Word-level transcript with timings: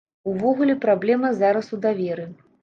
Увогуле 0.29 0.75
праблема 0.85 1.31
зараз 1.43 1.71
у 1.79 1.81
даверы. 1.85 2.27